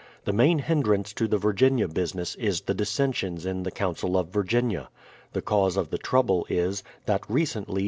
The 0.25 0.33
main 0.33 0.57
hindrance 0.57 1.13
to 1.13 1.27
the 1.27 1.37
Virginia 1.37 1.87
business 1.87 2.33
is 2.37 2.61
the 2.61 2.73
dissensions 2.73 3.45
in 3.45 3.61
the 3.61 3.69
Council 3.69 4.17
of 4.17 4.29
Virginia. 4.29 4.89
The 5.33 5.43
cause 5.43 5.77
of 5.77 5.91
the 5.91 5.99
trouble 5.99 6.47
is, 6.49 6.83
that, 7.05 7.21
recently. 7.29 7.79